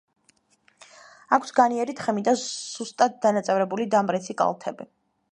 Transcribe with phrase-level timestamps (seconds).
[1.37, 4.89] აქვს განიერი თხემი და სუსტად დანაწევრებული დამრეცი კალთები.